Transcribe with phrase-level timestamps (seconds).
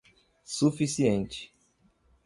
[0.55, 1.53] Suficiente